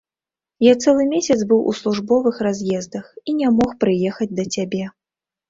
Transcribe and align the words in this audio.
Я 0.67 0.71
цэлы 0.85 1.03
месяц 1.11 1.37
быў 1.51 1.59
у 1.71 1.73
службовых 1.81 2.41
раз'ездах 2.49 3.05
і 3.29 3.37
не 3.43 3.53
мог 3.61 3.77
прыехаць 3.85 4.31
да 4.43 4.49
цябе. 4.59 4.83